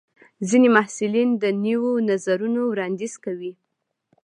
[0.49, 3.53] ځینې محصلین د نویو نظرونو وړاندیز کوي.